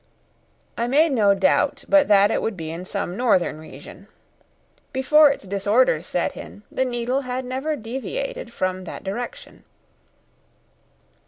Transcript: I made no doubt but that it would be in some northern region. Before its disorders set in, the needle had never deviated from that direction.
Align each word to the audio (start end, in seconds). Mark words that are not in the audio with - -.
I 0.79 0.87
made 0.87 1.11
no 1.11 1.35
doubt 1.35 1.85
but 1.87 2.07
that 2.07 2.31
it 2.31 2.41
would 2.41 2.57
be 2.57 2.71
in 2.71 2.85
some 2.85 3.15
northern 3.15 3.59
region. 3.59 4.07
Before 4.91 5.29
its 5.29 5.43
disorders 5.45 6.07
set 6.07 6.35
in, 6.35 6.63
the 6.71 6.85
needle 6.85 7.21
had 7.21 7.45
never 7.45 7.75
deviated 7.75 8.51
from 8.51 8.85
that 8.85 9.03
direction. 9.03 9.63